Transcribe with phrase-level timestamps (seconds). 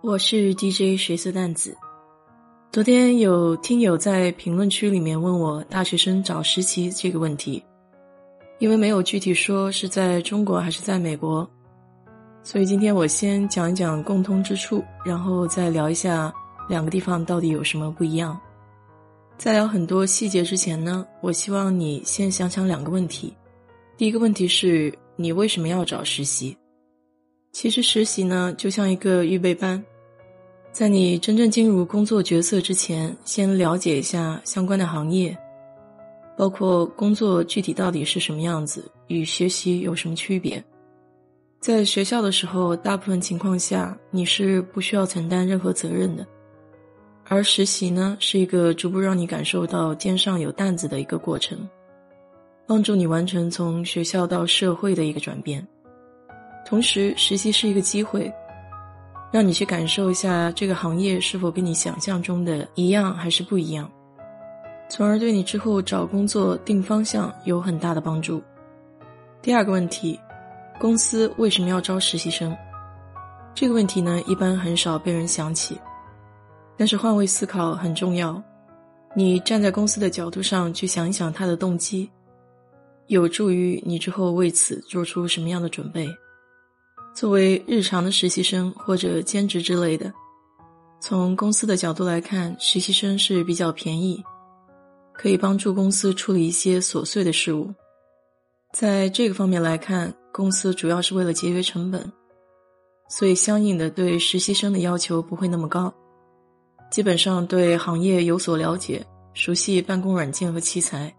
[0.00, 1.76] 我是 DJ 学色蛋子。
[2.70, 7.60] 昨天有听友在评论区里面问我大学生找实习这个问题，
[8.60, 11.48] 因为没有具体说是在中国还是在美国，
[12.44, 16.32] 所以今天我先讲一讲共通之处，然后再聊一下
[16.68, 18.38] 两个地方到底有什么不一样。
[19.36, 23.34] 在聊很多细节之前呢，我希望你先想想两个问题。
[23.96, 26.56] 第一个问题是你为什么要找实习？
[27.50, 29.82] 其实实习呢，就像一个预备班，
[30.78, 35.36] 在你真正进入工作角色之前，先了解一下相关的行业，
[36.36, 40.64] 包括工作具体到底是什么样子，与学习有什么区别。
[41.58, 46.24] 在学校的时候，大部分情况下你是不需要承担任何责任的，
[47.24, 51.58] 而实习呢，是一个逐步让你感受到肩上有担子的一个过程，
[52.68, 55.66] 帮助你完成从学校到社会的一个转变。
[56.64, 58.32] 同时，实习是一个机会，
[59.30, 63.90] 让你去感受一下这个行业是否跟你想象中的一样还是不一样，
[64.88, 68.42] 从而对你之后找工作定方向有很大的帮助。
[69.42, 70.18] 第二个问题，
[70.80, 72.56] 公司为什么要招实习生？
[73.54, 75.78] 这个问题呢，一般很少被人想起，
[76.76, 78.42] 但是换位思考很重要。
[79.14, 82.08] 你站在公司的角度上去想一想他的动机，
[83.08, 86.08] 有助于你之后为此做出什么样的准备。
[87.18, 90.14] 作为日常的实习生或者兼职之类的，
[91.00, 94.22] 从公司的角度来看，实习生是比较便宜，
[95.14, 97.74] 可以帮助公司处理一些琐碎的事务。
[98.72, 102.08] 在这个方面来看，公司主要是为了节约成本，
[103.08, 105.92] 所以相应的对实习生的要求不会那么高，
[106.88, 111.12] 基本上对行业有所了解，熟悉办公软件和器材。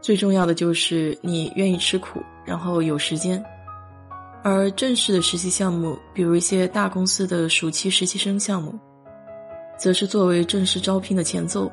[0.00, 3.44] 最重要的就是你愿意吃苦，然后有时间。
[4.42, 8.78] 而正式的实习项目，比如一些大公司的暑期实习生项目，
[9.78, 11.70] 则是作为正式招聘的前奏。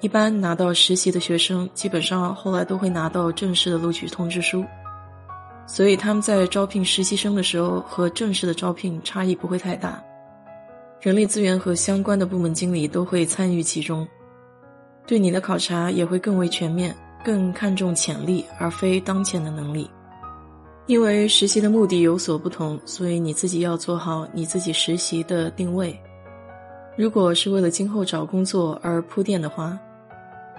[0.00, 4.64] 一般拿到实习的学生，基本上后来都会拿到正式的录取通知书，
[5.66, 10.02] 所以他们在招聘实习生的时候和正式的招聘差异不会太大。
[11.00, 14.08] 人力资源和相关的部门经理都会参与其中，
[15.06, 19.88] 对你的考察也会更为全面，更看重潜力而非当前的能力。
[20.90, 25.96] 因为实习的目的有所不同，所以你自己要做好你自己实习的定位。
[26.96, 29.78] 如果是为了今后找工作而铺垫的话，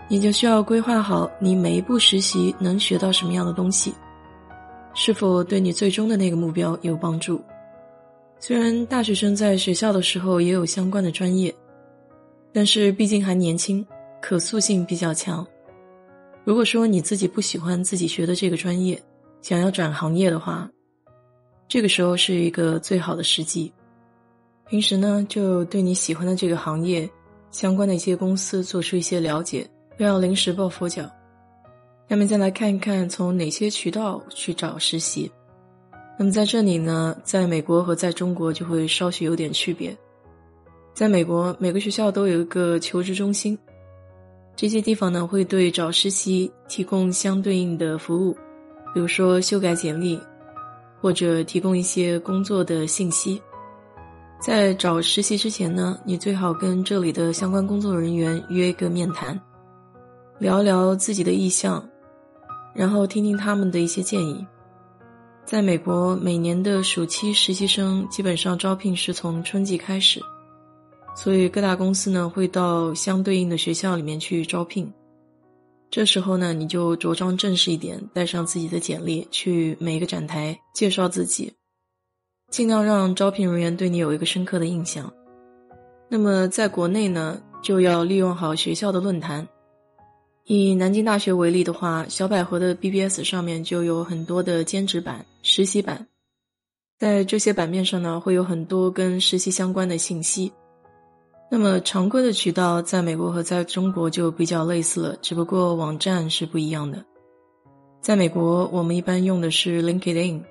[0.08, 3.94] 你就需要规划好你每一步实习能学到什么样的东西，
[4.94, 7.42] 是否对你最终的那个目标有帮助。
[8.40, 11.54] 虽然大学生在学校的时候也有相关的专业，
[12.54, 13.86] 但是毕竟还年轻，
[14.22, 15.46] 可塑性比较强。
[16.46, 18.98] 如果说你自己不喜欢自己学的这个专业，
[19.42, 20.70] 想要转行业的话，
[21.68, 23.72] 这个时候是一个最好的时机。
[24.70, 27.10] 平时呢，就对你喜欢的这个行业
[27.50, 31.10] 相关的一些公司做出一些了解，不要临时抱佛脚。
[32.08, 35.32] 下面再来看一看从哪些渠道去找实习。
[36.20, 39.98] 那么在这里呢，在美国和在中国就会稍许有点区别。
[40.94, 43.58] 在美国，每个学校都有一个求职中心，
[44.56, 48.38] 这些地方呢会对找实习提供相对应的服务。
[48.94, 50.20] 比如说修改简历，
[51.00, 53.42] 或者提供一些工作的信息。
[54.40, 59.40] 在找实习之前呢，你最好跟这里的相关工作人员约一个面谈，
[60.40, 61.88] 聊聊自己的意向，
[62.74, 64.44] 然后听听他们的一些建议。
[65.46, 70.20] 在美国，每年的暑期实习生基本上招聘是从春季开始，
[71.16, 74.92] 所以各大公司呢会到相对应的学校里面去招聘。
[75.92, 81.52] 这时候呢，你就着装正式一点，带上自己的简历，去每一个展台介绍自己，
[82.50, 85.12] 尽量让招聘人员对你有一个深刻的印象。
[86.10, 89.46] 那么在国内呢，就要利用好学校的论坛。
[90.46, 96.08] 以南京大学为例的话，小百合的 BBS 上面就有很多的兼职版、实习版，
[96.98, 100.54] 在这些版面上呢，会有很多跟实习相关的信息。
[101.54, 107.04] 那么常规的渠道在美国和在中国就比较类似了，只不过网站是不一样的。
[108.00, 110.42] 在美国，我们一般用的是 LinkedIn，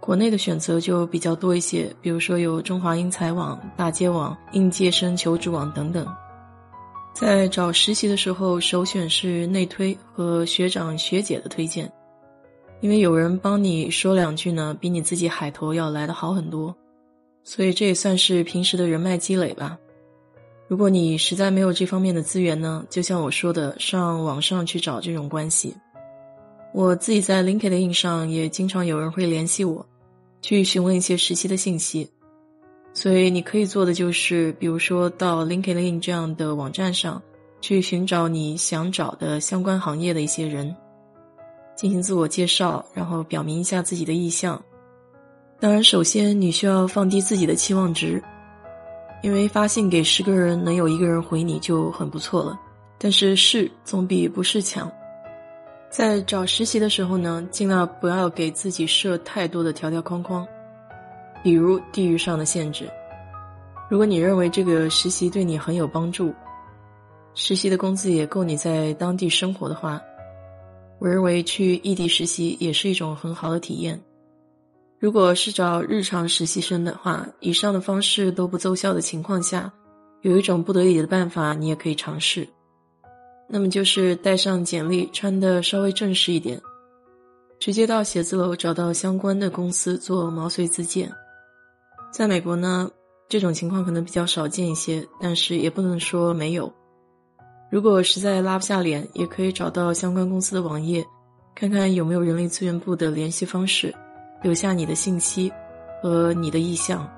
[0.00, 6.06] 国内的选择就比较多一些，比如说有中华英才网、大街网、应届生求职网等等。
[7.12, 11.92] 在找实习的时候，首选是内推和学长学姐的推荐，
[12.80, 16.74] 因为有人帮你说两句呢，比你自己海投要来的好很多。
[17.44, 19.78] 所以这也算是平时的人脉积累吧。
[20.68, 25.74] 如果你实在没有这方面的资源呢，就像我说的，上网上去找这种关系。
[26.74, 29.84] 我自己在 LinkedIn 上也经常有人会联系我，
[30.42, 32.10] 去询问一些实习的信息。
[32.92, 37.22] 所以你可以做的就是，比如说到 LinkedIn 这样的网站上
[37.62, 40.76] 去寻找你想找的相关行业的一些人，
[41.74, 44.62] 进行自我介绍，然后表明一下自己的意向。
[45.58, 48.22] 当然，首先你需要放低自己的期望值，
[49.22, 52.58] 因为发信给十个人能有一个人回你就很不错了。
[52.98, 54.90] 但是是总比不是强。
[55.88, 60.46] 在找实习的时候呢，尽量不要给自己设太多的条条框框，
[61.42, 62.90] 比如地域上的限制。
[63.88, 66.34] 如果你认为这个实习对你很有帮助，
[67.34, 70.00] 实习的工资也够你在当地生活的话，
[70.98, 73.98] 我认为去异地实习也是一种很好的体验。
[75.00, 79.72] 如果是找日常实习生的话，以上的方式都不奏效的情况下，
[80.22, 82.48] 有一种不得已的办法，你也可以尝试。
[83.48, 86.60] 那么就是带上简历，穿的稍微正式一点，
[87.60, 91.08] 直接到写字楼找到相关的公司做毛遂自荐。
[92.10, 92.90] 在美国呢，
[93.28, 96.72] 这种情况可能比较少见一些，但是也不能说没有。
[97.70, 101.06] 如果实在拉不下脸，也可以找到相关公司的网页，
[101.54, 103.94] 看看有没有人力资源部的联系方式。
[104.42, 105.52] 留下你的信息
[106.02, 107.08] 和你的意向。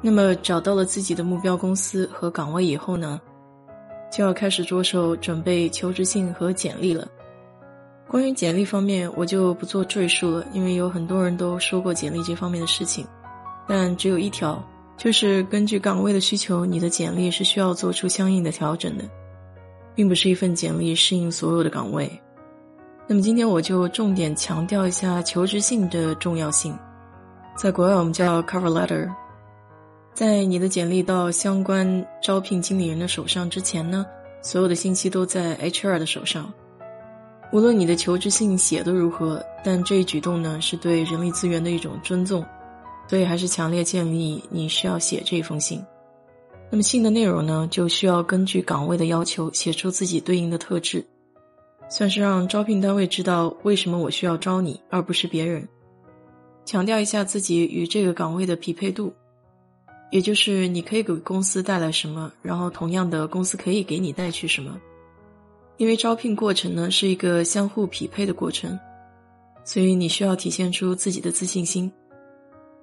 [0.00, 3.20] 那么找到了自己的目标公司和岗位以后呢，
[4.10, 7.06] 就要开始着手准备求职信和简历了。
[8.08, 13.06] 关于简历方面，我就不做赘述了，因为有很多人都说过简历这方面的事情。
[13.66, 14.62] 但只有一条，
[14.98, 19.04] 就是根据岗位的需求，你的简历是需要做出相应的调整的，
[19.94, 22.10] 并不是一份简历适应所有的岗位。
[23.06, 26.76] 那么今天我就重点强调一下求职信的重要性。
[27.56, 29.10] 在国外我们叫 cover letter。
[30.14, 34.06] 在你的简历到相关招聘经理人的手上之前呢，
[34.42, 36.52] 所有的信息都在 HR 的手上。
[37.50, 42.44] 无论你的求职信写的如何，但这一举动呢是对人力资源的一种尊重，
[43.08, 45.84] 所以还是强烈建议你需要写这封信。
[46.70, 51.04] 那么信的内容呢，就需要根据岗位的要求写出自己对应的特质。
[51.88, 55.68] 算是让招聘单位知道为什么我需要招你，而不是别人。
[56.64, 59.12] 强调一下自己与这个岗位的匹配度，
[60.10, 64.80] 也就是你可以给公司带来什么，然后同样的公司可以给你带去什么。
[65.76, 68.78] 因为招聘过程呢是一个相互匹配的过程，
[69.64, 71.90] 所以你需要体现出自己的自信心，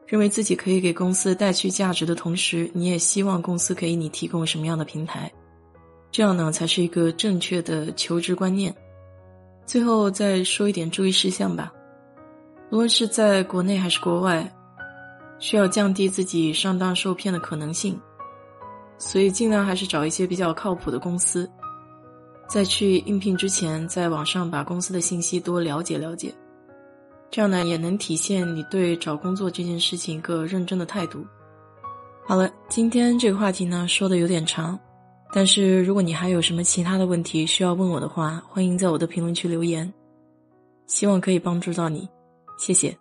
[0.05, 5.31] 认为自己可以给公司带去价值的同时，你也希望公司给你提供什么样的平台，
[6.11, 8.75] 这样呢才是一个正确的求职观念。
[9.69, 11.71] 最后再说一点注意事项吧，
[12.71, 14.51] 无论是在国内还是国外，
[15.37, 17.95] 需要降低自己上当受骗的可能性，
[18.97, 21.47] 所以尽量还是找一些比较靠谱的公司。
[22.47, 26.33] 在去应聘之前，在网上把公司的信息多了解了解，
[27.29, 31.23] 这样呢也能体现你对找工作这件事情一个认真的态度。
[32.25, 34.79] 好了，今天这个话题呢说的有点长。
[35.31, 39.91] 但是，如果你还有什么其他的问题需要问我的话，欢迎在我的评论区留言，
[40.87, 42.07] 希望可以帮助到你，
[42.57, 42.97] 谢谢。